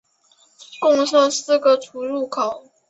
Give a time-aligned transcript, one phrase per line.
[0.79, 2.65] 共设四个出入口。